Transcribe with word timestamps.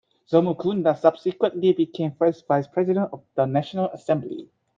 Nzomukunda 0.27 0.89
subsequently 1.03 1.73
became 1.73 2.11
First 2.15 2.47
Vice-President 2.47 3.13
of 3.13 3.21
the 3.35 3.45
National 3.45 3.89
Assembly. 3.89 4.49